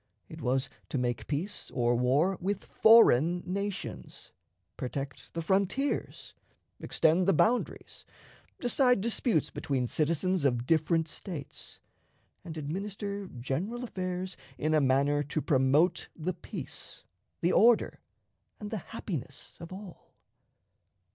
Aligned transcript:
It 0.29 0.41
was 0.41 0.67
to 0.89 0.97
make 0.97 1.27
peace 1.27 1.69
or 1.69 1.95
war 1.95 2.35
with 2.41 2.65
foreign 2.65 3.43
nations, 3.45 4.31
protect 4.75 5.31
the 5.35 5.43
frontiers, 5.43 6.33
extend 6.79 7.27
the 7.27 7.33
boundaries, 7.35 8.03
decide 8.59 8.99
disputes 9.01 9.51
between 9.51 9.85
citizens 9.85 10.43
of 10.43 10.65
different 10.65 11.07
States, 11.07 11.77
and 12.43 12.57
administer 12.57 13.27
general 13.27 13.83
affairs 13.83 14.35
in 14.57 14.73
a 14.73 14.81
manner 14.81 15.21
to 15.21 15.39
promote 15.39 16.07
the 16.15 16.33
peace, 16.33 17.03
the 17.41 17.51
order, 17.51 17.99
and 18.59 18.71
the 18.71 18.77
happiness 18.77 19.55
of 19.59 19.71
all. 19.71 20.15